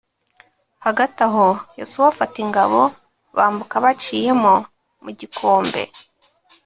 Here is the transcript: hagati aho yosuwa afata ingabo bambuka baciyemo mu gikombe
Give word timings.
hagati 0.85 1.19
aho 1.27 1.47
yosuwa 1.79 2.07
afata 2.11 2.37
ingabo 2.45 2.81
bambuka 3.37 3.75
baciyemo 3.83 4.53
mu 5.03 5.09
gikombe 5.19 5.81